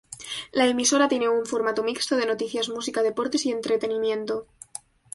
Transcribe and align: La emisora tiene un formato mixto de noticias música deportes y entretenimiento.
La 0.51 0.65
emisora 0.65 1.07
tiene 1.07 1.29
un 1.29 1.45
formato 1.45 1.83
mixto 1.83 2.17
de 2.17 2.25
noticias 2.25 2.69
música 2.69 3.03
deportes 3.03 3.45
y 3.45 3.51
entretenimiento. 3.51 4.47